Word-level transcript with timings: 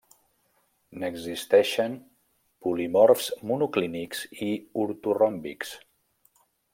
N'existeixen 1.01 1.97
polimorfs 2.67 3.29
monoclínics 3.51 4.23
i 4.49 4.51
ortoròmbics. 4.85 5.75